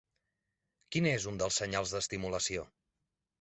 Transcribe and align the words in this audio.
Quin 0.95 1.07
és 1.09 1.27
un 1.33 1.37
dels 1.41 1.59
senyals 1.63 1.93
d'estimulació? 1.97 2.65